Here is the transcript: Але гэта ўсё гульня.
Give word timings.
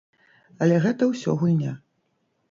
Але 0.65 0.79
гэта 0.85 1.09
ўсё 1.11 1.35
гульня. 1.41 1.73